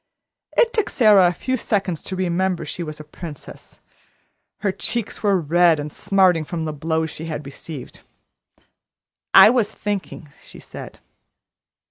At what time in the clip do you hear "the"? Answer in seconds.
6.65-6.73